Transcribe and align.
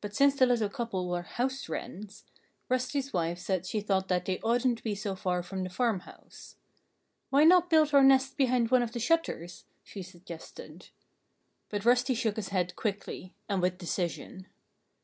But 0.00 0.16
since 0.16 0.34
the 0.34 0.46
little 0.46 0.68
couple 0.68 1.08
were 1.08 1.22
house 1.22 1.68
wrens, 1.68 2.24
Rusty's 2.68 3.12
wife 3.12 3.38
said 3.38 3.64
she 3.64 3.80
thought 3.80 4.08
that 4.08 4.24
they 4.24 4.40
oughtn't 4.40 4.78
to 4.78 4.82
be 4.82 4.96
so 4.96 5.14
far 5.14 5.44
from 5.44 5.62
the 5.62 5.70
farmhouse. 5.70 6.56
"Why 7.30 7.44
not 7.44 7.70
build 7.70 7.94
our 7.94 8.02
nest 8.02 8.36
behind 8.36 8.72
one 8.72 8.82
of 8.82 8.90
the 8.90 8.98
shutters?" 8.98 9.64
she 9.84 10.02
suggested. 10.02 10.88
But 11.68 11.84
Rusty 11.84 12.14
shook 12.14 12.34
his 12.34 12.48
head 12.48 12.74
quickly 12.74 13.32
and 13.48 13.62
with 13.62 13.78
decision. 13.78 14.48